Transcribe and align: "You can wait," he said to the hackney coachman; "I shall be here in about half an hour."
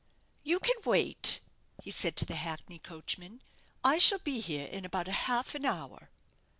"You 0.41 0.59
can 0.59 0.77
wait," 0.83 1.41
he 1.83 1.91
said 1.91 2.15
to 2.15 2.25
the 2.25 2.33
hackney 2.33 2.79
coachman; 2.79 3.43
"I 3.83 3.99
shall 3.99 4.17
be 4.17 4.39
here 4.39 4.65
in 4.65 4.83
about 4.83 5.05
half 5.05 5.53
an 5.53 5.63
hour." 5.63 6.09